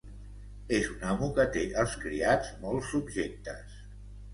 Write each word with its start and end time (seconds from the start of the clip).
És 0.77 0.87
un 0.93 1.03
amo 1.11 1.29
que 1.37 1.47
té 1.57 1.67
els 1.85 1.95
criats 2.07 2.53
molt 2.67 2.93
subjectes. 2.93 3.83